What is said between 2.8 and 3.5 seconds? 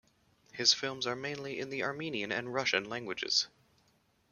languages.